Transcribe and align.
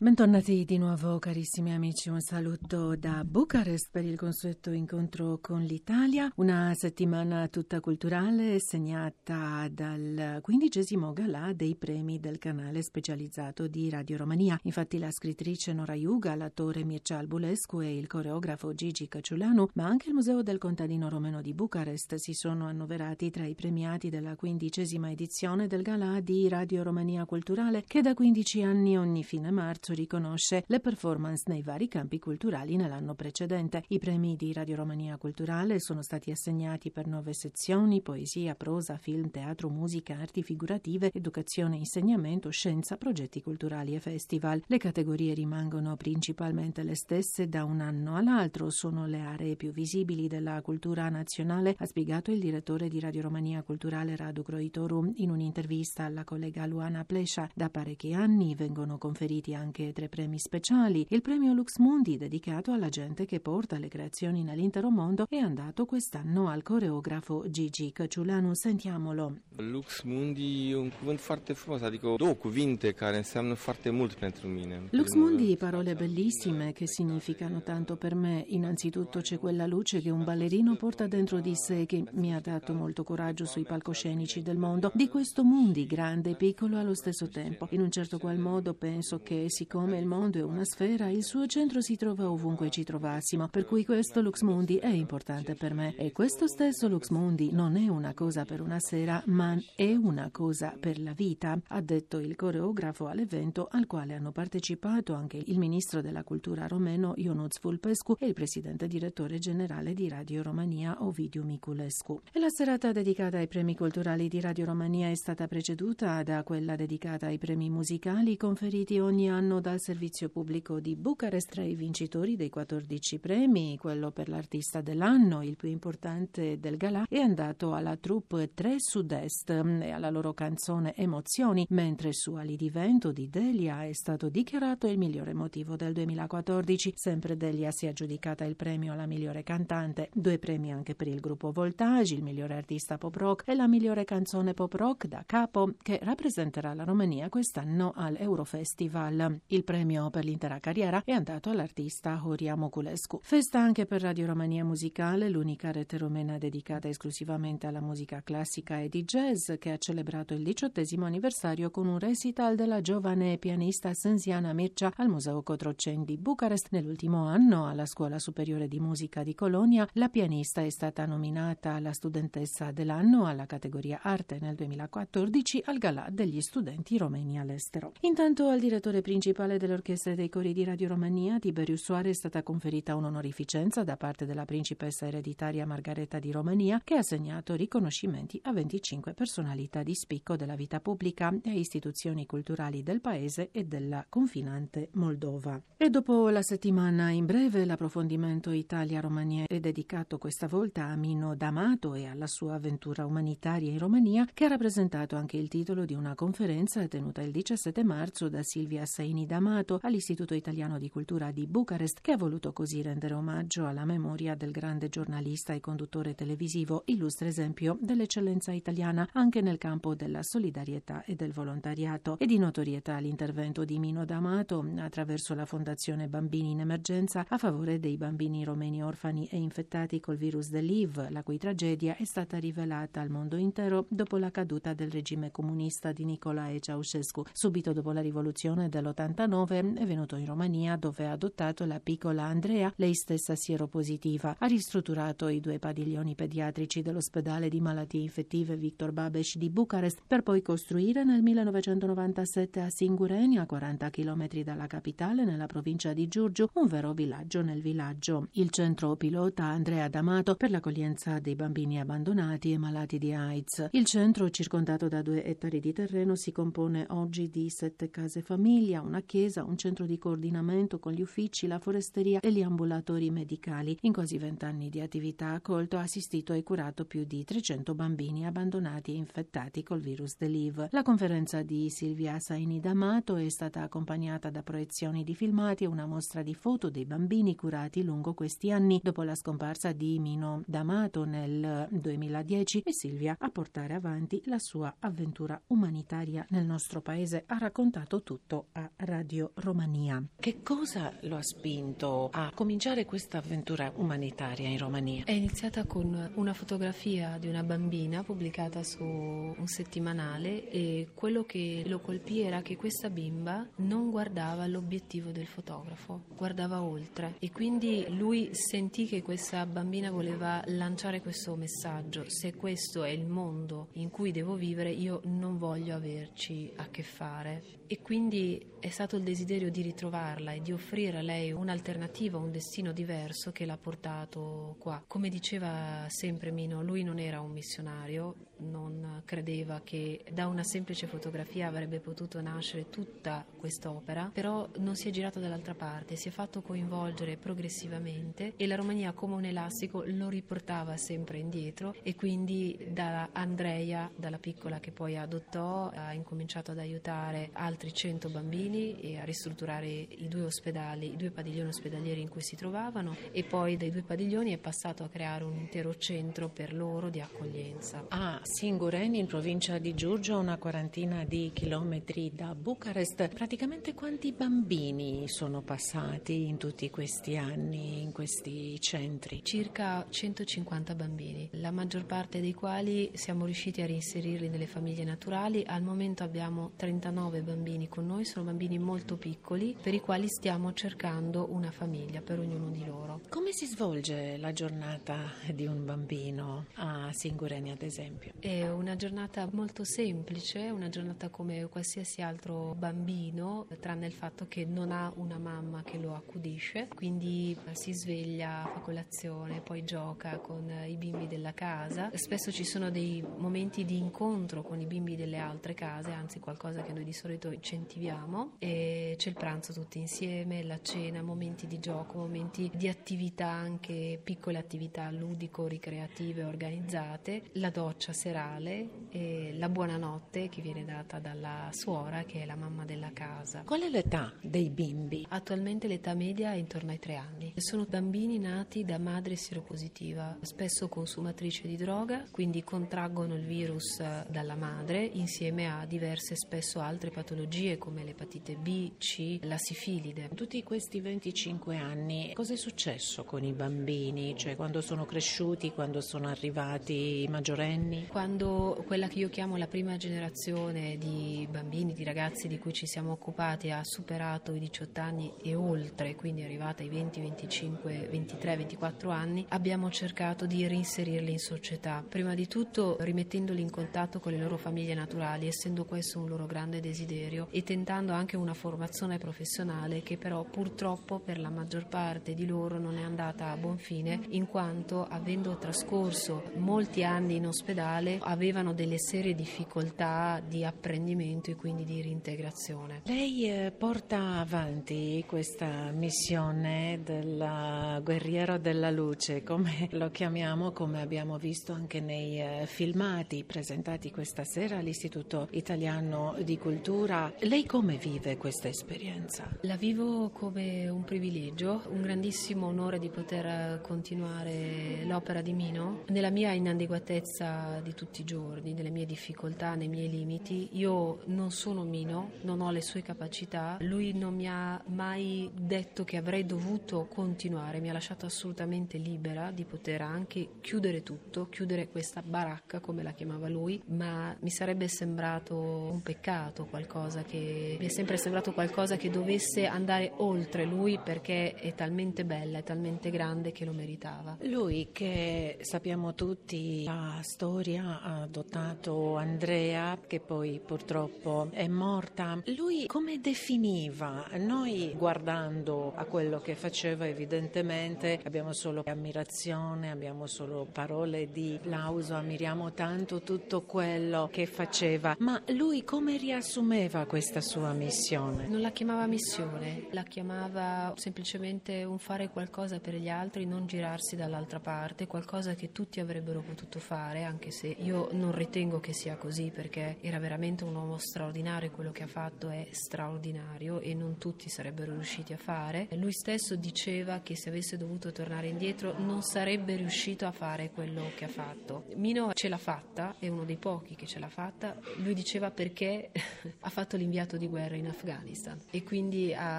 Bentornati 0.00 0.64
di 0.64 0.78
nuovo 0.78 1.18
carissimi 1.18 1.74
amici, 1.74 2.08
un 2.08 2.20
saluto 2.20 2.94
da 2.94 3.24
Bucarest 3.24 3.88
per 3.90 4.04
il 4.04 4.16
consueto 4.16 4.70
incontro 4.70 5.40
con 5.40 5.64
l'Italia, 5.64 6.30
una 6.36 6.72
settimana 6.76 7.48
tutta 7.48 7.80
culturale 7.80 8.60
segnata 8.60 9.66
dal 9.68 10.38
quindicesimo 10.40 11.12
galà 11.12 11.52
dei 11.52 11.74
premi 11.74 12.20
del 12.20 12.38
canale 12.38 12.82
specializzato 12.82 13.66
di 13.66 13.90
Radio 13.90 14.18
Romania. 14.18 14.56
Infatti 14.62 15.00
la 15.00 15.10
scrittrice 15.10 15.72
Nora 15.72 15.94
Iuga, 15.94 16.36
l'attore 16.36 16.84
Mircea 16.84 17.18
Albulescu 17.18 17.80
e 17.80 17.98
il 17.98 18.06
coreografo 18.06 18.72
Gigi 18.74 19.08
Caciulanu, 19.08 19.66
ma 19.72 19.86
anche 19.86 20.10
il 20.10 20.14
Museo 20.14 20.44
del 20.44 20.58
contadino 20.58 21.08
romeno 21.08 21.42
di 21.42 21.54
Bucarest 21.54 22.14
si 22.14 22.34
sono 22.34 22.66
annoverati 22.66 23.30
tra 23.30 23.46
i 23.46 23.56
premiati 23.56 24.10
della 24.10 24.36
quindicesima 24.36 25.10
edizione 25.10 25.66
del 25.66 25.82
galà 25.82 26.20
di 26.20 26.48
Radio 26.48 26.84
Romania 26.84 27.24
Culturale 27.24 27.82
che 27.84 28.00
da 28.00 28.14
15 28.14 28.62
anni 28.62 28.96
ogni 28.96 29.24
fine 29.24 29.50
marzo 29.50 29.86
Palazzo 29.88 29.92
riconosce 29.94 30.64
le 30.66 30.80
performance 30.80 31.44
nei 31.46 31.62
vari 31.62 31.88
campi 31.88 32.18
culturali 32.18 32.76
nell'anno 32.76 33.14
precedente. 33.14 33.84
I 33.88 33.98
premi 33.98 34.36
di 34.36 34.52
Radio 34.52 34.76
Romania 34.76 35.16
Culturale 35.16 35.80
sono 35.80 36.02
stati 36.02 36.30
assegnati 36.30 36.90
per 36.90 37.06
nove 37.06 37.32
sezioni, 37.32 38.02
poesia, 38.02 38.54
prosa, 38.54 38.96
film, 38.98 39.30
teatro, 39.30 39.68
musica, 39.68 40.18
arti 40.18 40.42
figurative, 40.42 41.10
educazione, 41.12 41.76
insegnamento, 41.76 42.50
scienza, 42.50 42.96
progetti 42.96 43.40
culturali 43.40 43.94
e 43.94 44.00
festival. 44.00 44.62
Le 44.66 44.78
categorie 44.78 45.34
rimangono 45.34 45.96
principalmente 45.96 46.82
le 46.82 46.94
stesse 46.94 47.48
da 47.48 47.64
un 47.64 47.80
anno 47.80 48.16
all'altro, 48.16 48.70
sono 48.70 49.06
le 49.06 49.20
aree 49.20 49.56
più 49.56 49.70
visibili 49.70 50.28
della 50.28 50.60
cultura 50.62 51.08
nazionale, 51.08 51.74
ha 51.78 51.86
spiegato 51.86 52.30
il 52.30 52.40
direttore 52.40 52.88
di 52.88 53.00
Radio 53.00 53.22
Romania 53.22 53.62
Culturale 53.62 54.16
Radu 54.16 54.42
Croitoru 54.42 55.12
in 55.16 55.30
un'intervista 55.30 56.04
alla 56.04 56.24
collega 56.24 56.66
Luana 56.66 57.04
Plescia. 57.04 57.48
Da 57.54 57.70
parecchi 57.70 58.12
anni 58.12 58.54
vengono 58.54 58.98
conferiti 58.98 59.54
anche 59.54 59.77
anche 59.78 59.92
tre 59.92 60.08
premi 60.08 60.38
speciali. 60.38 61.06
Il 61.10 61.22
premio 61.22 61.52
Lux 61.52 61.78
Mundi, 61.78 62.16
dedicato 62.16 62.72
alla 62.72 62.88
gente 62.88 63.24
che 63.24 63.38
porta 63.38 63.78
le 63.78 63.88
creazioni 63.88 64.42
nell'intero 64.42 64.90
mondo, 64.90 65.26
è 65.28 65.36
andato 65.36 65.84
quest'anno 65.84 66.48
al 66.48 66.62
coreografo 66.62 67.44
Gigi 67.48 67.92
Căciulanu. 67.92 68.54
Sentiamolo. 68.54 69.38
Lux 69.56 70.02
Mundi 70.02 70.70
e 70.70 70.74
un 70.74 70.90
cuvânt 70.98 71.20
foarte 71.20 71.52
frumos, 71.52 71.82
adică 71.82 72.14
două 72.16 72.32
cuvinte 72.32 72.90
care 72.92 73.16
înseamnă 73.16 73.54
foarte 73.54 73.90
mult 73.90 74.14
pentru 74.14 74.48
mine. 74.48 74.88
Lux 74.90 75.14
Mundi, 75.14 75.56
parole 75.56 75.94
bellissime 75.94 76.72
che 76.72 76.86
significano 76.86 77.60
tanto 77.60 77.94
per 77.96 78.14
me. 78.14 78.44
Innanzitutto 78.48 79.20
c'è 79.20 79.38
quella 79.38 79.66
luce 79.66 80.00
che 80.00 80.10
un 80.10 80.24
ballerino 80.24 80.76
porta 80.76 81.06
dentro 81.06 81.40
di 81.40 81.54
sé 81.54 81.86
che 81.86 82.04
mi 82.12 82.34
ha 82.34 82.40
dato 82.40 82.74
molto 82.74 83.04
coraggio 83.04 83.44
sui 83.44 83.64
palcoscenici 83.64 84.42
del 84.42 84.56
mondo, 84.56 84.90
di 84.94 85.08
questo 85.08 85.44
Mundi, 85.44 85.86
grande 85.86 86.30
e 86.30 86.36
piccolo 86.36 86.78
allo 86.78 86.94
stesso 86.94 87.28
tempo. 87.28 87.66
In 87.70 87.80
un 87.80 87.90
certo 87.90 88.18
qual 88.18 88.38
modo 88.38 88.74
penso 88.74 89.20
che 89.22 89.44
si 89.48 89.66
siccome 89.68 89.98
il 89.98 90.06
mondo 90.06 90.38
è 90.38 90.42
una 90.42 90.64
sfera, 90.64 91.10
il 91.10 91.22
suo 91.22 91.44
centro 91.44 91.82
si 91.82 91.94
trova 91.96 92.30
ovunque 92.30 92.70
ci 92.70 92.84
trovassimo, 92.84 93.48
per 93.48 93.66
cui 93.66 93.84
questo 93.84 94.22
Lux 94.22 94.40
Mundi 94.40 94.76
è 94.76 94.88
importante 94.88 95.54
per 95.56 95.74
me. 95.74 95.94
E 95.96 96.10
questo 96.10 96.48
stesso 96.48 96.88
Lux 96.88 97.10
Mundi 97.10 97.52
non 97.52 97.76
è 97.76 97.86
una 97.88 98.14
cosa 98.14 98.46
per 98.46 98.62
una 98.62 98.80
sera, 98.80 99.22
ma 99.26 99.54
è 99.76 99.94
una 99.94 100.30
cosa 100.32 100.74
per 100.80 100.98
la 100.98 101.12
vita, 101.12 101.60
ha 101.66 101.80
detto 101.82 102.18
il 102.18 102.34
coreografo 102.34 103.08
all'evento 103.08 103.68
al 103.70 103.86
quale 103.86 104.14
hanno 104.14 104.32
partecipato 104.32 105.12
anche 105.12 105.36
il 105.36 105.58
ministro 105.58 106.00
della 106.00 106.24
cultura 106.24 106.66
romeno 106.66 107.12
Ionuț 107.16 107.60
Vulpescu 107.60 108.16
e 108.18 108.26
il 108.26 108.32
presidente 108.32 108.88
direttore 108.88 109.38
generale 109.38 109.92
di 109.92 110.08
Radio 110.08 110.42
Romania 110.42 110.96
Ovidiu 111.04 111.44
Miculescu. 111.44 112.22
E 112.32 112.38
la 112.38 112.48
serata 112.48 112.90
dedicata 112.92 113.36
ai 113.36 113.48
premi 113.48 113.76
culturali 113.76 114.28
di 114.28 114.40
Radio 114.40 114.64
Romania 114.64 115.10
è 115.10 115.14
stata 115.14 115.46
preceduta 115.46 116.22
da 116.22 116.42
quella 116.42 116.74
dedicata 116.74 117.26
ai 117.26 117.36
premi 117.36 117.68
musicali 117.68 118.38
conferiti 118.38 118.98
ogni 118.98 119.30
anno 119.30 119.56
dal 119.60 119.80
servizio 119.80 120.28
pubblico 120.28 120.80
di 120.80 120.96
Bucarest 120.96 121.50
tra 121.50 121.62
i 121.62 121.74
vincitori 121.74 122.36
dei 122.36 122.50
14 122.50 123.18
premi, 123.18 123.76
quello 123.78 124.10
per 124.10 124.28
l'artista 124.28 124.80
dell'anno, 124.80 125.42
il 125.42 125.56
più 125.56 125.68
importante 125.68 126.58
del 126.58 126.76
galà, 126.76 127.06
è 127.08 127.18
andato 127.18 127.74
alla 127.74 127.96
troupe 127.96 128.52
3 128.54 128.76
Sud-Est 128.78 129.50
e 129.50 129.90
alla 129.90 130.10
loro 130.10 130.34
canzone 130.34 130.94
Emozioni, 130.94 131.66
mentre 131.70 132.12
su 132.12 132.34
Ali 132.34 132.56
di 132.56 132.70
Vento 132.70 133.12
di 133.12 133.28
Delia 133.28 133.84
è 133.84 133.92
stato 133.92 134.28
dichiarato 134.28 134.86
il 134.86 134.98
migliore 134.98 135.34
motivo 135.34 135.76
del 135.76 135.92
2014. 135.92 136.92
Sempre 136.96 137.36
Delia 137.36 137.70
si 137.70 137.86
è 137.86 137.90
aggiudicata 137.90 138.44
il 138.44 138.56
premio 138.56 138.92
alla 138.92 139.06
migliore 139.06 139.42
cantante, 139.42 140.10
due 140.12 140.38
premi 140.38 140.72
anche 140.72 140.94
per 140.94 141.08
il 141.08 141.20
gruppo 141.20 141.52
Voltage, 141.52 142.14
il 142.14 142.22
migliore 142.22 142.54
artista 142.54 142.98
pop 142.98 143.14
rock 143.16 143.48
e 143.48 143.54
la 143.54 143.66
migliore 143.68 144.04
canzone 144.04 144.54
pop 144.54 144.72
rock 144.74 145.06
da 145.06 145.22
capo 145.26 145.74
che 145.82 145.98
rappresenterà 146.02 146.74
la 146.74 146.84
Romania 146.84 147.28
quest'anno 147.28 147.92
al 147.94 148.16
Eurofestival. 148.18 149.40
Il 149.50 149.64
premio 149.64 150.10
per 150.10 150.26
l'intera 150.26 150.60
carriera 150.60 151.02
è 151.06 151.12
andato 151.12 151.48
all'artista 151.48 152.20
Horia 152.22 152.54
Moculescu. 152.54 153.18
Festa 153.22 153.58
anche 153.58 153.86
per 153.86 154.02
Radio 154.02 154.26
Romania 154.26 154.62
Musicale, 154.62 155.30
l'unica 155.30 155.72
rete 155.72 155.96
romena 155.96 156.36
dedicata 156.36 156.86
esclusivamente 156.86 157.66
alla 157.66 157.80
musica 157.80 158.20
classica 158.22 158.78
e 158.78 158.90
di 158.90 159.04
jazz, 159.04 159.52
che 159.58 159.70
ha 159.70 159.78
celebrato 159.78 160.34
il 160.34 160.42
diciottesimo 160.42 161.06
anniversario 161.06 161.70
con 161.70 161.86
un 161.86 161.98
recital 161.98 162.56
della 162.56 162.82
giovane 162.82 163.38
pianista 163.38 163.94
Senziana 163.94 164.52
Mircea 164.52 164.92
al 164.96 165.08
Museo 165.08 165.42
Cotroceni 165.42 166.04
di 166.04 166.18
Bucarest. 166.18 166.66
Nell'ultimo 166.72 167.24
anno, 167.24 167.66
alla 167.68 167.86
Scuola 167.86 168.18
Superiore 168.18 168.68
di 168.68 168.80
Musica 168.80 169.22
di 169.22 169.34
Colonia, 169.34 169.88
la 169.94 170.10
pianista 170.10 170.60
è 170.60 170.68
stata 170.68 171.06
nominata 171.06 171.72
alla 171.72 171.94
studentessa 171.94 172.70
dell'anno 172.70 173.24
alla 173.24 173.46
categoria 173.46 174.00
Arte 174.02 174.36
nel 174.42 174.56
2014 174.56 175.62
al 175.64 175.78
Galà 175.78 176.06
degli 176.10 176.42
studenti 176.42 176.98
romeni 176.98 177.38
all'estero. 177.38 177.92
Intanto 178.00 178.48
al 178.48 178.60
direttore 178.60 179.00
principale 179.00 179.36
principale 179.38 179.58
dell'orchestra 179.58 180.16
dei 180.16 180.28
cori 180.28 180.52
di 180.52 180.64
Radio 180.64 180.88
Romania, 180.88 181.38
Tiberius 181.38 181.84
Soare, 181.84 182.10
è 182.10 182.12
stata 182.12 182.42
conferita 182.42 182.96
un'onorificenza 182.96 183.84
da 183.84 183.96
parte 183.96 184.26
della 184.26 184.44
principessa 184.44 185.06
ereditaria 185.06 185.64
Margareta 185.64 186.18
di 186.18 186.32
Romania, 186.32 186.80
che 186.82 186.96
ha 186.96 186.98
assegnato 186.98 187.54
riconoscimenti 187.54 188.40
a 188.42 188.52
25 188.52 189.14
personalità 189.14 189.84
di 189.84 189.94
spicco 189.94 190.34
della 190.34 190.56
vita 190.56 190.80
pubblica 190.80 191.32
e 191.40 191.52
istituzioni 191.52 192.26
culturali 192.26 192.82
del 192.82 193.00
paese 193.00 193.50
e 193.52 193.64
della 193.64 194.04
confinante 194.08 194.88
Moldova. 194.94 195.62
E 195.76 195.88
dopo 195.88 196.30
la 196.30 196.42
settimana 196.42 197.10
in 197.10 197.24
breve, 197.24 197.64
l'approfondimento 197.64 198.50
Italia-Romania 198.50 199.44
è 199.46 199.60
dedicato 199.60 200.18
questa 200.18 200.48
volta 200.48 200.86
a 200.86 200.96
Mino 200.96 201.36
D'Amato 201.36 201.94
e 201.94 202.06
alla 202.06 202.26
sua 202.26 202.54
avventura 202.54 203.06
umanitaria 203.06 203.70
in 203.70 203.78
Romania, 203.78 204.26
che 204.34 204.46
ha 204.46 204.48
rappresentato 204.48 205.14
anche 205.14 205.36
il 205.36 205.46
titolo 205.46 205.84
di 205.84 205.94
una 205.94 206.16
conferenza 206.16 206.84
tenuta 206.88 207.22
il 207.22 207.30
17 207.30 207.84
marzo 207.84 208.28
da 208.28 208.42
Silvia 208.42 208.84
Saini 208.84 209.26
D'Amato 209.28 209.78
all'Istituto 209.82 210.32
Italiano 210.32 210.78
di 210.78 210.88
Cultura 210.88 211.30
di 211.32 211.46
Bucarest, 211.46 212.00
che 212.00 212.12
ha 212.12 212.16
voluto 212.16 212.54
così 212.54 212.80
rendere 212.80 213.12
omaggio 213.12 213.66
alla 213.66 213.84
memoria 213.84 214.34
del 214.34 214.52
grande 214.52 214.88
giornalista 214.88 215.52
e 215.52 215.60
conduttore 215.60 216.14
televisivo, 216.14 216.84
illustre 216.86 217.28
esempio 217.28 217.76
dell'eccellenza 217.78 218.52
italiana 218.52 219.06
anche 219.12 219.42
nel 219.42 219.58
campo 219.58 219.94
della 219.94 220.22
solidarietà 220.22 221.04
e 221.04 221.14
del 221.14 221.34
volontariato. 221.34 222.18
E 222.18 222.24
di 222.24 222.38
notorietà 222.38 222.96
l'intervento 222.96 223.66
di 223.66 223.78
Mino 223.78 224.06
D'Amato 224.06 224.64
attraverso 224.78 225.34
la 225.34 225.44
Fondazione 225.44 226.08
Bambini 226.08 226.52
in 226.52 226.60
Emergenza 226.60 227.26
a 227.28 227.36
favore 227.36 227.78
dei 227.78 227.98
bambini 227.98 228.44
romeni 228.44 228.82
orfani 228.82 229.26
e 229.26 229.36
infettati 229.36 230.00
col 230.00 230.16
virus 230.16 230.48
dell'IV, 230.48 231.10
la 231.10 231.22
cui 231.22 231.36
tragedia 231.36 231.96
è 231.96 232.04
stata 232.04 232.38
rivelata 232.38 233.02
al 233.02 233.10
mondo 233.10 233.36
intero 233.36 233.84
dopo 233.90 234.16
la 234.16 234.30
caduta 234.30 234.72
del 234.72 234.90
regime 234.90 235.30
comunista 235.30 235.92
di 235.92 236.06
Nicolae 236.06 236.60
Ceausescu, 236.60 237.24
subito 237.30 237.74
dopo 237.74 237.92
la 237.92 238.00
rivoluzione 238.00 238.70
dell'80 238.70 239.16
1989 239.26 239.82
è 239.82 239.86
venuto 239.86 240.14
in 240.14 240.26
Romania 240.26 240.76
dove 240.76 241.06
ha 241.06 241.12
adottato 241.12 241.64
la 241.64 241.80
piccola 241.80 242.22
Andrea, 242.22 242.72
lei 242.76 242.94
stessa 242.94 243.34
sieropositiva. 243.34 244.36
Ha 244.38 244.46
ristrutturato 244.46 245.26
i 245.26 245.40
due 245.40 245.58
padiglioni 245.58 246.14
pediatrici 246.14 246.82
dell'ospedale 246.82 247.48
di 247.48 247.60
malattie 247.60 248.02
infettive 248.02 248.56
Victor 248.56 248.92
Babeș 248.92 249.36
di 249.36 249.50
Bucarest 249.50 250.02
per 250.06 250.22
poi 250.22 250.40
costruire 250.40 251.02
nel 251.02 251.22
1997 251.22 252.60
a 252.60 252.70
Singureni, 252.70 253.38
a 253.38 253.46
40 253.46 253.90
km 253.90 254.28
dalla 254.44 254.68
capitale, 254.68 255.24
nella 255.24 255.46
provincia 255.46 255.92
di 255.92 256.06
Giurgiu, 256.06 256.46
un 256.54 256.66
vero 256.66 256.92
villaggio 256.92 257.42
nel 257.42 257.60
villaggio. 257.60 258.28
Il 258.32 258.50
centro 258.50 258.94
pilota 258.94 259.44
Andrea 259.44 259.88
D'Amato 259.88 260.36
per 260.36 260.50
l'accoglienza 260.50 261.18
dei 261.18 261.34
bambini 261.34 261.80
abbandonati 261.80 262.52
e 262.52 262.58
malati 262.58 262.98
di 262.98 263.12
AIDS. 263.12 263.68
Il 263.72 263.84
centro, 263.84 264.30
circondato 264.30 264.86
da 264.86 265.02
due 265.02 265.24
ettari 265.24 265.58
di 265.58 265.72
terreno, 265.72 266.14
si 266.14 266.30
compone 266.30 266.86
oggi 266.90 267.28
di 267.28 267.50
sette 267.50 267.90
case 267.90 268.22
famiglia, 268.22 268.80
una 268.80 268.97
chiesa, 269.02 269.44
un 269.44 269.56
centro 269.56 269.86
di 269.86 269.98
coordinamento 269.98 270.78
con 270.78 270.92
gli 270.92 271.02
uffici, 271.02 271.46
la 271.46 271.58
foresteria 271.58 272.20
e 272.20 272.32
gli 272.32 272.42
ambulatori 272.42 273.10
medicali. 273.10 273.76
In 273.82 273.92
quasi 273.92 274.18
vent'anni 274.18 274.68
di 274.68 274.80
attività 274.80 275.40
ha 275.40 275.80
assistito 275.80 276.32
e 276.32 276.42
curato 276.42 276.84
più 276.84 277.04
di 277.04 277.24
300 277.24 277.74
bambini 277.74 278.26
abbandonati 278.26 278.92
e 278.92 278.96
infettati 278.96 279.62
col 279.62 279.80
virus 279.80 280.16
dell'IV. 280.16 280.68
La 280.70 280.82
conferenza 280.82 281.42
di 281.42 281.70
Silvia 281.70 282.18
Saini 282.18 282.60
D'Amato 282.60 283.16
è 283.16 283.28
stata 283.28 283.62
accompagnata 283.62 284.30
da 284.30 284.42
proiezioni 284.42 285.04
di 285.04 285.14
filmati 285.14 285.64
e 285.64 285.66
una 285.66 285.86
mostra 285.86 286.22
di 286.22 286.34
foto 286.34 286.70
dei 286.70 286.84
bambini 286.84 287.34
curati 287.34 287.82
lungo 287.82 288.14
questi 288.14 288.50
anni 288.50 288.80
dopo 288.82 289.02
la 289.02 289.14
scomparsa 289.14 289.72
di 289.72 289.98
Mino 289.98 290.42
D'Amato 290.46 291.04
nel 291.04 291.66
2010 291.70 292.62
e 292.64 292.72
Silvia 292.72 293.16
a 293.18 293.30
portare 293.30 293.74
avanti 293.74 294.22
la 294.26 294.38
sua 294.38 294.74
avventura 294.78 295.40
umanitaria 295.48 296.24
nel 296.30 296.44
nostro 296.44 296.80
paese 296.80 297.24
ha 297.26 297.38
raccontato 297.38 298.02
tutto 298.02 298.46
a 298.52 298.70
Radio 298.88 299.32
Romania. 299.34 300.02
Che 300.18 300.42
cosa 300.42 300.94
lo 301.02 301.16
ha 301.16 301.22
spinto 301.22 302.08
a 302.10 302.32
cominciare 302.34 302.86
questa 302.86 303.18
avventura 303.18 303.70
umanitaria 303.76 304.48
in 304.48 304.56
Romania? 304.56 305.04
È 305.04 305.12
iniziata 305.12 305.66
con 305.66 306.12
una 306.14 306.32
fotografia 306.32 307.18
di 307.18 307.28
una 307.28 307.42
bambina 307.42 308.02
pubblicata 308.02 308.62
su 308.62 308.82
un 308.82 309.46
settimanale 309.46 310.48
e 310.48 310.88
quello 310.94 311.24
che 311.24 311.64
lo 311.66 311.80
colpì 311.80 312.20
era 312.22 312.40
che 312.40 312.56
questa 312.56 312.88
bimba 312.88 313.46
non 313.56 313.90
guardava 313.90 314.46
l'obiettivo 314.46 315.10
del 315.10 315.26
fotografo, 315.26 316.04
guardava 316.16 316.62
oltre 316.62 317.16
e 317.18 317.30
quindi 317.30 317.84
lui 317.90 318.30
sentì 318.32 318.86
che 318.86 319.02
questa 319.02 319.44
bambina 319.44 319.90
voleva 319.90 320.42
lanciare 320.46 321.02
questo 321.02 321.36
messaggio, 321.36 322.08
se 322.08 322.34
questo 322.34 322.84
è 322.84 322.90
il 322.90 323.04
mondo 323.04 323.68
in 323.72 323.90
cui 323.90 324.12
devo 324.12 324.36
vivere 324.36 324.70
io 324.70 325.02
non 325.04 325.36
voglio 325.36 325.74
averci 325.74 326.50
a 326.56 326.68
che 326.68 326.82
fare 326.82 327.57
e 327.68 327.82
quindi 327.82 328.44
è 328.60 328.70
stato 328.70 328.96
il 328.96 329.02
desiderio 329.02 329.50
di 329.50 329.60
ritrovarla 329.60 330.32
e 330.32 330.40
di 330.40 330.52
offrire 330.52 330.98
a 330.98 331.02
lei 331.02 331.32
un'alternativa, 331.32 332.16
un 332.16 332.30
destino 332.30 332.72
diverso 332.72 333.30
che 333.30 333.44
l'ha 333.44 333.58
portato 333.58 334.56
qua. 334.58 334.82
Come 334.86 335.10
diceva 335.10 335.84
sempre 335.88 336.30
Mino, 336.30 336.62
lui 336.62 336.82
non 336.82 336.98
era 336.98 337.20
un 337.20 337.30
missionario, 337.30 338.27
non 338.38 339.02
credeva 339.04 339.60
che 339.64 340.04
da 340.12 340.26
una 340.26 340.42
semplice 340.42 340.86
fotografia 340.86 341.48
avrebbe 341.48 341.80
potuto 341.80 342.20
nascere 342.20 342.68
tutta 342.70 343.24
quest'opera, 343.38 344.10
però 344.12 344.48
non 344.58 344.76
si 344.76 344.88
è 344.88 344.90
girato 344.90 345.20
dall'altra 345.20 345.54
parte, 345.54 345.96
si 345.96 346.08
è 346.08 346.10
fatto 346.10 346.42
coinvolgere 346.42 347.16
progressivamente 347.16 348.34
e 348.36 348.46
la 348.46 348.56
Romania 348.56 348.92
come 348.92 349.14
un 349.14 349.24
elastico 349.24 349.82
lo 349.86 350.08
riportava 350.08 350.76
sempre 350.76 351.18
indietro 351.18 351.74
e 351.82 351.94
quindi 351.94 352.68
da 352.70 353.08
Andrea, 353.12 353.90
dalla 353.94 354.18
piccola 354.18 354.60
che 354.60 354.72
poi 354.72 354.96
adottò, 354.96 355.70
ha 355.70 355.92
incominciato 355.92 356.50
ad 356.50 356.58
aiutare 356.58 357.30
altri 357.32 357.72
100 357.72 358.08
bambini 358.08 358.80
e 358.80 358.98
a 358.98 359.04
ristrutturare 359.04 359.66
i 359.66 360.08
due 360.08 360.22
ospedali, 360.22 360.92
i 360.92 360.96
due 360.96 361.10
padiglioni 361.10 361.48
ospedalieri 361.48 362.00
in 362.00 362.08
cui 362.08 362.22
si 362.22 362.36
trovavano 362.36 362.96
e 363.10 363.24
poi 363.24 363.56
dai 363.56 363.70
due 363.70 363.82
padiglioni 363.82 364.32
è 364.32 364.38
passato 364.38 364.84
a 364.84 364.88
creare 364.88 365.24
un 365.24 365.34
intero 365.34 365.76
centro 365.76 366.28
per 366.28 366.54
loro 366.54 366.88
di 366.88 367.00
accoglienza. 367.00 367.84
Ah, 367.88 368.20
Singureni, 368.30 368.98
in 368.98 369.06
provincia 369.06 369.56
di 369.56 369.74
Giurgia, 369.74 370.18
una 370.18 370.36
quarantina 370.36 371.02
di 371.04 371.30
chilometri 371.32 372.12
da 372.14 372.34
Bucarest. 372.34 373.08
Praticamente 373.08 373.72
quanti 373.72 374.12
bambini 374.12 375.08
sono 375.08 375.40
passati 375.40 376.26
in 376.26 376.36
tutti 376.36 376.68
questi 376.68 377.16
anni 377.16 377.82
in 377.82 377.90
questi 377.90 378.60
centri? 378.60 379.24
Circa 379.24 379.86
150 379.88 380.74
bambini, 380.74 381.30
la 381.32 381.50
maggior 381.50 381.86
parte 381.86 382.20
dei 382.20 382.34
quali 382.34 382.90
siamo 382.92 383.24
riusciti 383.24 383.62
a 383.62 383.66
reinserirli 383.66 384.28
nelle 384.28 384.46
famiglie 384.46 384.84
naturali. 384.84 385.42
Al 385.46 385.62
momento 385.62 386.04
abbiamo 386.04 386.52
39 386.54 387.22
bambini 387.22 387.66
con 387.66 387.86
noi, 387.86 388.04
sono 388.04 388.26
bambini 388.26 388.58
molto 388.58 388.98
piccoli 388.98 389.56
per 389.60 389.72
i 389.72 389.80
quali 389.80 390.06
stiamo 390.06 390.52
cercando 390.52 391.28
una 391.30 391.50
famiglia 391.50 392.02
per 392.02 392.18
ognuno 392.18 392.50
di 392.50 392.64
loro. 392.64 393.00
Come 393.08 393.32
si 393.32 393.46
svolge 393.46 394.18
la 394.18 394.32
giornata 394.34 395.12
di 395.32 395.46
un 395.46 395.64
bambino 395.64 396.44
a 396.56 396.90
Singureni, 396.92 397.50
ad 397.50 397.62
esempio? 397.62 398.16
È 398.20 398.48
una 398.48 398.74
giornata 398.74 399.28
molto 399.30 399.62
semplice, 399.62 400.50
una 400.50 400.68
giornata 400.68 401.08
come 401.08 401.46
qualsiasi 401.46 402.02
altro 402.02 402.52
bambino, 402.58 403.46
tranne 403.60 403.86
il 403.86 403.92
fatto 403.92 404.26
che 404.26 404.44
non 404.44 404.72
ha 404.72 404.92
una 404.96 405.18
mamma 405.18 405.62
che 405.62 405.78
lo 405.78 405.94
accudisce, 405.94 406.66
quindi 406.74 407.38
si 407.52 407.72
sveglia, 407.72 408.50
fa 408.52 408.58
colazione, 408.58 409.40
poi 409.40 409.62
gioca 409.62 410.18
con 410.18 410.52
i 410.66 410.76
bimbi 410.76 411.06
della 411.06 411.32
casa. 411.32 411.90
Spesso 411.94 412.32
ci 412.32 412.42
sono 412.42 412.72
dei 412.72 413.04
momenti 413.18 413.64
di 413.64 413.76
incontro 413.76 414.42
con 414.42 414.60
i 414.60 414.66
bimbi 414.66 414.96
delle 414.96 415.18
altre 415.18 415.54
case, 415.54 415.92
anzi 415.92 416.18
qualcosa 416.18 416.62
che 416.62 416.72
noi 416.72 416.82
di 416.82 416.92
solito 416.92 417.30
incentiviamo 417.30 418.32
e 418.40 418.94
c'è 418.96 419.10
il 419.10 419.14
pranzo 419.14 419.52
tutti 419.52 419.78
insieme, 419.78 420.42
la 420.42 420.60
cena, 420.60 421.02
momenti 421.02 421.46
di 421.46 421.60
gioco, 421.60 421.98
momenti 421.98 422.50
di 422.52 422.66
attività, 422.66 423.28
anche 423.28 424.00
piccole 424.02 424.38
attività 424.38 424.90
ludico-ricreative 424.90 426.24
organizzate, 426.24 427.22
la 427.34 427.50
doccia 427.50 427.92
serale 427.92 428.06
serale 428.08 428.86
e 428.90 429.34
la 429.36 429.50
buonanotte 429.50 430.30
che 430.30 430.40
viene 430.40 430.64
data 430.64 430.98
dalla 430.98 431.50
suora 431.52 432.04
che 432.04 432.22
è 432.22 432.24
la 432.24 432.36
mamma 432.36 432.64
della 432.64 432.90
casa. 432.94 433.42
Qual 433.44 433.60
è 433.60 433.68
l'età 433.68 434.14
dei 434.22 434.48
bimbi? 434.48 435.04
Attualmente 435.10 435.66
l'età 435.68 435.92
media 435.92 436.32
è 436.32 436.36
intorno 436.36 436.70
ai 436.70 436.78
tre 436.78 436.96
anni. 436.96 437.34
Sono 437.36 437.66
bambini 437.68 438.18
nati 438.18 438.64
da 438.64 438.78
madre 438.78 439.16
siropositiva, 439.16 440.16
spesso 440.22 440.68
consumatrice 440.68 441.46
di 441.46 441.56
droga, 441.56 442.06
quindi 442.10 442.42
contraggono 442.42 443.14
il 443.14 443.24
virus 443.24 443.80
eh, 443.80 444.06
dalla 444.08 444.36
madre 444.36 444.82
insieme 444.84 445.50
a 445.50 445.66
diverse 445.66 446.16
spesso 446.16 446.60
altre 446.60 446.88
patologie 446.90 447.58
come 447.58 447.84
l'epatite 447.84 448.36
B, 448.36 448.78
C, 448.78 449.18
la 449.22 449.36
sifilide. 449.36 450.08
Tutti 450.14 450.42
questi 450.42 450.80
25 450.80 451.56
anni 451.58 452.12
cosa 452.14 452.32
è 452.32 452.36
successo 452.36 453.04
con 453.04 453.22
i 453.22 453.32
bambini? 453.32 454.16
Cioè 454.16 454.34
quando 454.34 454.62
sono 454.62 454.86
cresciuti, 454.86 455.52
quando 455.52 455.82
sono 455.82 456.08
arrivati 456.08 457.02
i 457.02 457.08
maggiorenni? 457.08 457.86
Quando 457.98 458.62
quella 458.64 458.86
che 458.86 459.00
io 459.00 459.08
chiamo 459.08 459.36
la 459.36 459.48
prima 459.48 459.76
generazione 459.76 460.78
di 460.78 461.26
bambini, 461.28 461.74
di 461.74 461.82
ragazzi 461.82 462.28
di 462.28 462.38
cui 462.38 462.52
ci 462.52 462.64
siamo 462.64 462.92
occupati 462.92 463.50
ha 463.50 463.64
superato 463.64 464.32
i 464.32 464.38
18 464.38 464.80
anni 464.80 465.12
e 465.20 465.34
oltre, 465.34 465.96
quindi 465.96 466.20
è 466.20 466.26
arrivata 466.26 466.62
ai 466.62 466.68
20, 466.68 467.00
25, 467.00 467.88
23, 467.90 468.36
24 468.36 468.90
anni, 468.90 469.26
abbiamo 469.30 469.68
cercato 469.72 470.26
di 470.26 470.46
reinserirli 470.46 471.10
in 471.10 471.18
società. 471.18 471.84
Prima 471.88 472.14
di 472.14 472.28
tutto 472.28 472.76
rimettendoli 472.78 473.42
in 473.42 473.50
contatto 473.50 473.98
con 473.98 474.12
le 474.12 474.18
loro 474.18 474.36
famiglie 474.36 474.74
naturali, 474.74 475.26
essendo 475.26 475.64
questo 475.64 475.98
un 475.98 476.08
loro 476.08 476.26
grande 476.26 476.60
desiderio 476.60 477.26
e 477.32 477.42
tentando 477.42 477.92
anche 477.92 478.16
una 478.16 478.32
formazione 478.32 478.98
professionale 478.98 479.82
che 479.82 479.96
però 479.96 480.22
purtroppo 480.22 481.00
per 481.00 481.18
la 481.18 481.30
maggior 481.30 481.66
parte 481.66 482.14
di 482.14 482.26
loro 482.26 482.60
non 482.60 482.78
è 482.78 482.82
andata 482.82 483.32
a 483.32 483.36
buon 483.36 483.58
fine 483.58 484.02
in 484.10 484.28
quanto 484.28 484.84
avendo 484.84 485.36
trascorso 485.36 486.30
molti 486.36 486.84
anni 486.84 487.16
in 487.16 487.26
ospedale 487.26 487.86
quale 487.96 487.98
avevano 488.00 488.52
delle 488.52 488.78
serie 488.78 489.14
difficoltà 489.14 490.20
di 490.26 490.44
apprendimento 490.44 491.30
e 491.30 491.36
quindi 491.36 491.64
di 491.64 491.80
reintegrazione. 491.80 492.82
Lei 492.84 493.30
eh, 493.30 493.52
porta 493.52 494.18
avanti 494.18 495.04
questa 495.06 495.70
missione 495.70 496.80
del 496.84 497.80
guerriero 497.82 498.38
della 498.38 498.70
luce, 498.70 499.22
come 499.22 499.68
lo 499.72 499.90
chiamiamo, 499.90 500.52
come 500.52 500.80
abbiamo 500.80 501.16
visto 501.16 501.52
anche 501.52 501.80
nei 501.80 502.20
eh, 502.20 502.46
filmati 502.46 503.24
presentati 503.24 503.90
questa 503.90 504.24
sera 504.24 504.58
all'Istituto 504.58 505.28
Italiano 505.30 506.16
di 506.22 506.36
Cultura. 506.36 507.12
Lei 507.20 507.46
come 507.46 507.76
vive 507.76 508.16
questa 508.16 508.48
esperienza? 508.48 509.28
La 509.42 509.56
vivo 509.56 510.10
come 510.10 510.68
un 510.68 510.84
privilegio, 510.84 511.62
un 511.68 511.82
grandissimo 511.82 512.46
onore 512.46 512.78
di 512.78 512.88
poter 512.88 513.60
continuare 513.60 514.84
l'opera 514.84 515.22
di 515.22 515.32
Mino 515.32 515.84
nella 515.88 516.10
mia 516.10 516.32
inadeguatezza 516.32 517.60
di 517.68 517.74
tutti 517.74 518.00
i 518.00 518.04
giorni, 518.04 518.52
nelle 518.54 518.70
mie 518.70 518.86
difficoltà, 518.86 519.54
nei 519.54 519.68
miei 519.68 519.90
limiti. 519.90 520.48
Io 520.52 521.00
non 521.06 521.30
sono 521.30 521.62
Mino, 521.64 522.12
non 522.22 522.40
ho 522.40 522.50
le 522.50 522.62
sue 522.62 522.82
capacità, 522.82 523.58
lui 523.60 523.92
non 523.92 524.14
mi 524.14 524.26
ha 524.26 524.60
mai 524.68 525.30
detto 525.34 525.84
che 525.84 525.96
avrei 525.96 526.24
dovuto 526.24 526.86
continuare, 526.86 527.60
mi 527.60 527.68
ha 527.68 527.72
lasciato 527.72 528.06
assolutamente 528.06 528.78
libera 528.78 529.30
di 529.30 529.44
poter 529.44 529.82
anche 529.82 530.28
chiudere 530.40 530.82
tutto, 530.82 531.28
chiudere 531.28 531.68
questa 531.68 532.02
baracca 532.02 532.60
come 532.60 532.82
la 532.82 532.92
chiamava 532.92 533.28
lui, 533.28 533.62
ma 533.66 534.16
mi 534.20 534.30
sarebbe 534.30 534.68
sembrato 534.68 535.36
un 535.36 535.82
peccato, 535.82 536.46
qualcosa 536.46 537.02
che 537.02 537.56
mi 537.58 537.66
è 537.66 537.68
sempre 537.68 537.98
sembrato 537.98 538.32
qualcosa 538.32 538.76
che 538.76 538.88
dovesse 538.90 539.46
andare 539.46 539.92
oltre 539.96 540.44
lui 540.44 540.78
perché 540.82 541.34
è 541.34 541.54
talmente 541.54 542.04
bella, 542.04 542.38
è 542.38 542.42
talmente 542.42 542.90
grande 542.90 543.32
che 543.32 543.44
lo 543.44 543.52
meritava. 543.52 544.16
Lui 544.22 544.68
che 544.72 545.38
sappiamo 545.42 545.94
tutti 545.94 546.64
la 546.64 547.00
storia 547.02 547.57
ha 547.58 548.00
adottato 548.02 548.96
Andrea, 548.96 549.78
che 549.86 550.00
poi 550.00 550.40
purtroppo 550.44 551.28
è 551.32 551.46
morta. 551.48 552.20
Lui 552.36 552.66
come 552.66 553.00
definiva? 553.00 554.06
Noi 554.18 554.74
guardando 554.76 555.72
a 555.74 555.84
quello 555.84 556.20
che 556.20 556.34
faceva 556.34 556.86
evidentemente 556.86 558.00
abbiamo 558.04 558.32
solo 558.32 558.62
ammirazione, 558.66 559.70
abbiamo 559.70 560.06
solo 560.06 560.46
parole 560.50 561.10
di 561.10 561.38
plauso, 561.40 561.94
ammiriamo 561.94 562.52
tanto 562.52 563.00
tutto 563.02 563.42
quello 563.42 564.08
che 564.12 564.26
faceva, 564.26 564.96
ma 565.00 565.22
lui 565.28 565.64
come 565.64 565.96
riassumeva 565.96 566.86
questa 566.86 567.20
sua 567.20 567.52
missione? 567.52 568.26
Non 568.28 568.40
la 568.40 568.50
chiamava 568.50 568.86
missione, 568.86 569.66
la 569.70 569.82
chiamava 569.82 570.72
semplicemente 570.76 571.64
un 571.64 571.78
fare 571.78 572.08
qualcosa 572.10 572.60
per 572.60 572.74
gli 572.74 572.88
altri, 572.88 573.26
non 573.26 573.46
girarsi 573.46 573.96
dall'altra 573.96 574.40
parte, 574.40 574.86
qualcosa 574.86 575.34
che 575.34 575.52
tutti 575.52 575.80
avrebbero 575.80 576.20
potuto 576.20 576.58
fare, 576.58 577.04
anche 577.04 577.30
se 577.30 577.47
parte. 577.48 577.62
Io 577.62 577.88
non 577.92 578.12
ritengo 578.12 578.60
che 578.60 578.72
sia 578.72 578.96
così 578.96 579.30
perché 579.34 579.78
era 579.80 579.98
veramente 579.98 580.44
un 580.44 580.54
uomo 580.54 580.78
straordinario, 580.78 581.50
quello 581.50 581.72
che 581.72 581.84
ha 581.84 581.88
fatto 581.88 582.28
è 582.28 582.48
straordinario 582.50 583.60
e 583.60 583.74
non 583.74 583.98
tutti 583.98 584.28
sarebbero 584.28 584.72
riusciti 584.72 585.12
a 585.12 585.16
fare. 585.16 585.68
Lui 585.72 585.92
stesso 585.92 586.34
diceva 586.36 587.00
che 587.00 587.16
se 587.16 587.28
avesse 587.28 587.56
dovuto 587.56 587.92
tornare 587.92 588.28
indietro 588.28 588.78
non 588.78 589.02
sarebbe 589.02 589.56
riuscito 589.56 590.06
a 590.06 590.12
fare 590.12 590.50
quello 590.50 590.90
che 590.96 591.06
ha 591.06 591.08
fatto. 591.08 591.64
Mino 591.76 592.10
ce 592.12 592.28
l'ha 592.28 592.38
fatta, 592.38 592.96
è 592.98 593.08
uno 593.08 593.24
dei 593.24 593.36
pochi 593.36 593.74
che 593.74 593.86
ce 593.86 593.98
l'ha 593.98 594.08
fatta. 594.08 594.56
Lui 594.76 594.94
diceva 594.94 595.30
perché 595.30 595.90
ha 596.40 596.50
fatto 596.50 596.76
l'inviato 596.76 597.16
di 597.16 597.26
guerra 597.26 597.56
in 597.56 597.68
Afghanistan 597.68 598.38
e 598.50 598.62
quindi 598.62 599.14
ha 599.14 599.38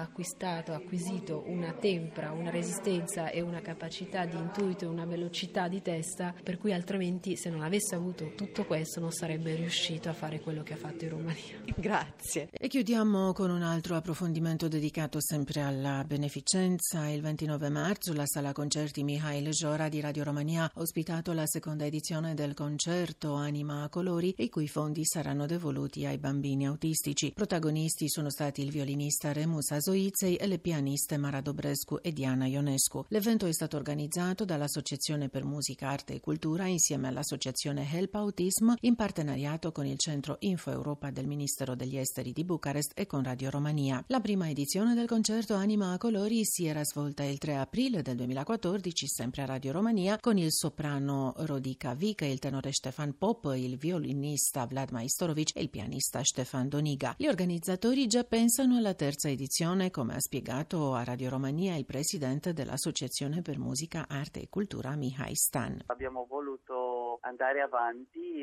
acquistato, 0.00 0.72
acquisito 0.72 1.44
una 1.46 1.72
tempra, 1.72 2.32
una 2.32 2.50
resistenza 2.50 3.30
e 3.30 3.40
una 3.40 3.60
capacità 3.60 4.24
di 4.24 4.36
intuito 4.36 4.84
e 4.84 4.88
una 4.88 5.04
velocità 5.04 5.68
di 5.68 5.82
testa 5.82 6.34
per 6.42 6.58
cui 6.58 6.72
altrimenti 6.72 7.36
se 7.36 7.50
non 7.50 7.62
avesse 7.62 7.94
avuto 8.00 8.32
tutto 8.34 8.64
questo 8.64 8.98
non 8.98 9.12
sarebbe 9.12 9.54
riuscito 9.54 10.08
a 10.08 10.14
fare 10.14 10.40
quello 10.40 10.62
che 10.62 10.72
ha 10.72 10.76
fatto 10.76 11.04
in 11.04 11.10
Romania. 11.10 11.62
Grazie. 11.76 12.48
E 12.50 12.68
chiudiamo 12.68 13.32
con 13.32 13.50
un 13.50 13.62
altro 13.62 13.94
approfondimento 13.94 14.68
dedicato 14.68 15.20
sempre 15.20 15.60
alla 15.60 16.02
beneficenza. 16.04 17.06
Il 17.08 17.20
29 17.20 17.68
marzo 17.68 18.12
la 18.14 18.26
sala 18.26 18.52
concerti 18.52 19.04
Mihail 19.04 19.50
Jora 19.50 19.88
di 19.88 20.00
Radio 20.00 20.24
Romania 20.24 20.64
ha 20.64 20.70
ospitato 20.74 21.32
la 21.32 21.46
seconda 21.46 21.84
edizione 21.84 22.34
del 22.34 22.54
concerto 22.54 23.34
Anima 23.34 23.82
a 23.82 23.88
colori 23.90 24.34
i 24.38 24.48
cui 24.48 24.66
fondi 24.66 25.04
saranno 25.04 25.46
devoluti 25.46 26.06
ai 26.06 26.18
bambini 26.18 26.66
autistici. 26.66 27.32
Protagonisti 27.32 28.08
sono 28.08 28.30
stati 28.30 28.62
il 28.62 28.70
violinista 28.70 29.32
Remus 29.32 29.70
Azoizei 29.72 30.36
e 30.36 30.46
le 30.46 30.58
pianiste 30.58 31.18
Mara 31.18 31.42
Dobrescu 31.42 31.98
e 32.00 32.12
Diana 32.12 32.46
Ionescu. 32.46 33.04
L'evento 33.08 33.46
è 33.46 33.52
stato 33.52 33.76
organizzato 33.76 34.44
dall'Associazione 34.46 35.28
per 35.28 35.44
Musica, 35.44 35.88
Arte 35.88 36.14
e 36.14 36.20
Cultura 36.20 36.66
insieme 36.66 37.08
all'Associazione 37.08 37.89
Help 37.92 38.14
Autism 38.14 38.72
in 38.82 38.94
partenariato 38.94 39.72
con 39.72 39.84
il 39.84 39.98
Centro 39.98 40.36
Info 40.40 40.70
Europa 40.70 41.10
del 41.10 41.26
Ministero 41.26 41.74
degli 41.74 41.96
Esteri 41.96 42.32
di 42.32 42.44
Bucarest 42.44 42.92
e 42.94 43.06
con 43.06 43.24
Radio 43.24 43.50
Romania. 43.50 44.04
La 44.06 44.20
prima 44.20 44.48
edizione 44.48 44.94
del 44.94 45.08
concerto 45.08 45.54
Anima 45.54 45.92
a 45.92 45.98
colori 45.98 46.44
si 46.44 46.66
era 46.66 46.84
svolta 46.84 47.24
il 47.24 47.38
3 47.38 47.56
aprile 47.56 48.02
del 48.02 48.14
2014 48.14 49.06
sempre 49.08 49.42
a 49.42 49.46
Radio 49.46 49.72
Romania 49.72 50.18
con 50.20 50.38
il 50.38 50.52
soprano 50.52 51.34
Rodica 51.38 51.94
Vica, 51.94 52.24
il 52.24 52.38
tenore 52.38 52.70
Stefan 52.70 53.18
Pop, 53.18 53.52
il 53.56 53.76
violinista 53.76 54.66
Vlad 54.66 54.90
Maistorovic 54.92 55.56
e 55.56 55.62
il 55.62 55.70
pianista 55.70 56.22
Stefan 56.22 56.68
Doniga. 56.68 57.14
Gli 57.16 57.26
organizzatori 57.26 58.06
già 58.06 58.22
pensano 58.22 58.76
alla 58.76 58.94
terza 58.94 59.28
edizione, 59.28 59.90
come 59.90 60.14
ha 60.14 60.20
spiegato 60.20 60.94
a 60.94 61.02
Radio 61.02 61.30
Romania 61.30 61.74
il 61.74 61.86
presidente 61.86 62.52
dell'Associazione 62.52 63.42
per 63.42 63.58
Musica, 63.58 64.06
Arte 64.08 64.42
e 64.42 64.48
Cultura 64.48 64.94
Mihai 64.94 65.34
Stan. 65.34 65.82
Abbiamo 65.86 66.26
voluto 66.28 67.18
andare 67.22 67.60
avanti 67.60 67.79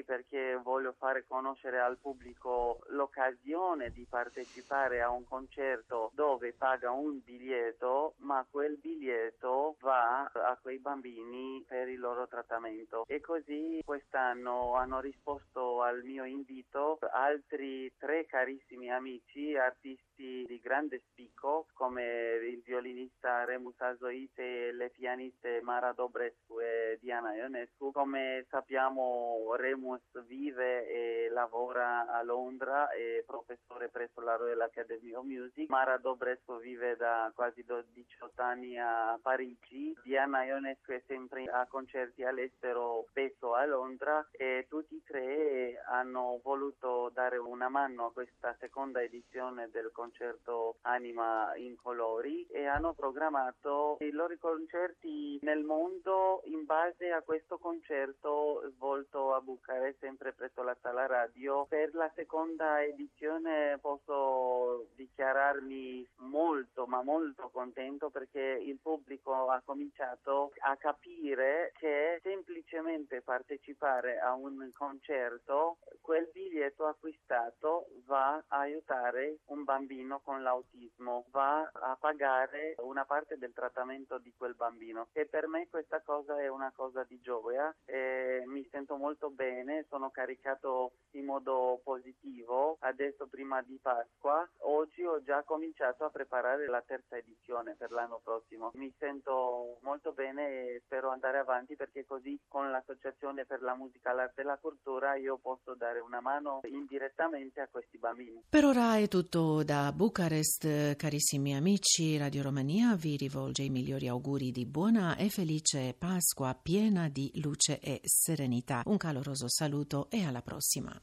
perché 0.04 0.60
voglio 0.64 0.94
fare 0.98 1.26
conoscere 1.28 1.80
al 1.80 1.98
pubblico 1.98 2.80
l'occasione 2.88 3.92
di 3.92 4.06
partecipare 4.10 5.02
a 5.02 5.10
un 5.10 5.26
concerto 5.26 6.12
dove 6.14 6.54
paga 6.54 6.92
un 6.92 7.22
biglietto, 7.24 8.16
ma 8.20 8.46
quel 8.50 8.78
biglietto 8.78 9.76
va 9.82 10.24
a 10.24 10.58
quei 10.62 10.80
bambini 10.80 11.64
per 11.68 11.88
il 11.90 12.00
loro 12.00 12.28
trattamento. 12.28 13.06
E 13.08 13.20
così 13.20 13.82
quest'anno 13.86 14.74
hanno 14.74 15.00
risposto 15.00 15.82
al 15.82 16.04
mio 16.04 16.24
invito 16.24 16.98
altri 17.12 17.94
tre 17.98 18.26
carissimi 18.26 18.90
amici, 18.90 19.56
artisti 19.56 20.46
di 20.48 20.60
grande 20.62 21.02
spicco, 21.10 21.68
come 21.74 22.40
il 22.44 22.62
violinista 22.64 23.44
Remus 23.46 23.80
Azoite 23.80 24.68
e 24.68 24.74
le 24.74 24.90
pianiste 24.90 25.62
Mara 25.62 25.92
Dobrescu 25.92 26.60
e 26.60 26.98
Diana 27.02 27.36
Ionescu. 27.36 27.92
Come 27.92 28.46
sappiamo 28.50 29.27
Remus 29.56 30.02
vive 30.26 30.88
e 30.88 31.30
lavora 31.30 32.08
a 32.08 32.22
Londra, 32.24 32.90
è 32.90 33.24
professore 33.26 33.90
presso 33.90 34.22
la 34.22 34.36
Royal 34.36 34.62
Academy 34.62 35.14
of 35.14 35.26
Music. 35.26 35.70
Mara 35.70 35.98
Dobrescu 35.98 36.60
vive 36.60 36.96
da 36.96 37.32
quasi 37.36 37.64
18 37.64 38.42
anni 38.42 38.78
a 38.78 39.18
Parigi. 39.22 39.96
Diana 40.04 40.44
Ionescu 40.44 40.92
è 40.92 41.04
sempre 41.08 41.46
a 41.46 41.66
concerti 41.68 42.24
all'estero, 42.24 43.06
spesso 43.10 43.54
a 43.54 43.66
Londra 43.66 44.26
e 44.32 44.66
tutti 44.70 44.96
e 44.96 45.02
tre 45.06 45.82
hanno 45.88 46.40
voluto 46.44 47.10
dare 47.14 47.38
una 47.38 47.70
mano 47.70 48.06
a 48.06 48.12
questa 48.12 48.56
seconda 48.60 49.02
edizione 49.02 49.70
del 49.72 49.92
concerto 49.92 50.78
Anima 50.82 51.56
in 51.56 51.76
colori 51.76 52.46
e 52.48 52.66
hanno 52.66 52.94
programmato 52.94 53.98
i 54.02 54.12
loro 54.12 54.36
concerti 54.40 55.40
nel 55.42 55.64
mondo 55.64 56.42
in 56.46 56.66
base 56.66 57.12
a 57.12 57.22
questo 57.22 57.58
concerto 57.58 58.62
svolto 58.76 59.17
a 59.18 59.42
Bucarest 59.42 60.00
sempre 60.00 60.34
presso 60.34 60.62
la 60.64 60.78
sala 60.82 61.06
radio. 61.06 61.66
Per 61.66 61.94
la 61.96 62.12
seconda 62.16 62.84
edizione 62.84 63.78
posso 63.82 64.88
dichiararmi 64.96 66.08
molto 66.18 66.86
ma 66.86 67.02
molto 67.02 67.50
contento 67.50 68.10
perché 68.10 68.40
il 68.40 68.78
pubblico 68.78 69.50
ha 69.50 69.62
cominciato 69.66 70.52
a 70.60 70.76
capire 70.78 71.72
che 71.78 72.20
semplicemente 72.22 73.22
partecipare 73.22 74.20
a 74.20 74.34
un 74.34 74.70
concerto 74.74 75.78
quel 76.02 76.30
biglietto 76.32 76.86
acquistato 76.86 77.88
va 78.06 78.36
a 78.48 78.60
aiutare 78.60 79.40
un 79.48 79.64
bambino 79.64 80.22
con 80.24 80.42
l'autismo, 80.42 81.26
va 81.32 81.70
a 81.74 81.98
pagare 82.00 82.76
una 82.80 83.06
parte 83.06 83.38
del 83.38 83.54
trattamento 83.54 84.18
di 84.18 84.34
quel 84.38 84.56
bambino 84.56 85.08
e 85.12 85.26
per 85.26 85.48
me 85.48 85.68
questa 85.70 86.02
cosa 86.02 86.40
è 86.40 86.48
una 86.48 86.72
cosa 86.76 87.04
di 87.04 87.20
gioia 87.20 87.74
e 87.86 88.44
mi 88.46 88.66
sento 88.72 88.97
molto 88.98 89.30
bene, 89.30 89.86
sono 89.90 90.10
caricato 90.10 90.92
in 91.12 91.26
modo 91.26 91.80
positivo. 91.84 92.78
Adesso 92.80 93.28
prima 93.28 93.62
di 93.62 93.78
Pasqua, 93.82 94.48
oggi 94.60 95.04
ho 95.04 95.22
già 95.24 95.44
cominciato 95.44 96.06
a 96.06 96.10
preparare 96.10 96.68
la 96.68 96.84
terza 96.86 97.18
edizione 97.18 97.76
per 97.76 97.92
l'anno 97.92 98.20
prossimo. 98.24 98.72
Mi 98.76 98.94
sento 98.98 99.78
molto 99.82 100.12
bene 100.12 100.48
e 100.48 100.82
spero 100.86 101.10
andare 101.10 101.38
avanti 101.38 101.76
perché 101.76 102.06
così 102.06 102.40
con 102.48 102.70
l'associazione 102.70 103.46
per 103.46 103.62
la 103.62 103.76
musica, 103.76 104.14
l'arte 104.14 104.42
e 104.42 104.44
la 104.44 104.58
cultura 104.58 105.16
io 105.16 105.38
posso 105.38 105.76
dare 105.76 106.00
una 106.00 106.22
mano 106.22 106.62
indirettamente 106.64 107.62
a 107.62 107.68
questi 107.70 107.98
bambini. 107.98 108.44
Per 108.50 108.66
ora 108.66 108.98
è 108.98 109.08
tutto 109.08 109.64
da 109.64 109.92
Bucarest, 109.92 110.96
carissimi 110.96 111.56
amici. 111.56 112.18
Radio 112.18 112.44
Romania 112.44 112.96
vi 112.96 113.16
rivolge 113.18 113.64
i 113.64 113.70
migliori 113.70 114.08
auguri 114.08 114.52
di 114.52 114.66
buona 114.66 115.16
e 115.16 115.30
felice 115.30 115.96
Pasqua 115.98 116.58
piena 116.62 117.10
di 117.10 117.32
luce 117.42 117.80
e 117.80 118.00
serenità. 118.04 118.82
Un 118.88 118.96
caloroso 118.96 119.50
saluto 119.50 120.08
e 120.10 120.24
alla 120.24 120.42
prossima. 120.42 120.96